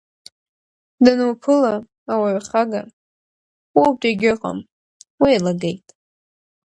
Дануԥыла, 1.03 1.73
ауаҩ 2.13 2.39
хага, 2.47 2.81
уаутә 3.77 4.05
егьыҟам, 4.09 4.59
уеилагеит! 5.21 5.85